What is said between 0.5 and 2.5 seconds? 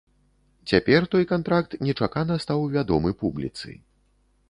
Цяпер той кантракт нечакана